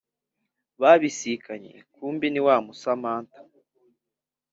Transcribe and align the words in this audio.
babisikanye 0.81 1.73
kumbe 1.93 2.25
niwa 2.29 2.55
musamantha 2.65 3.39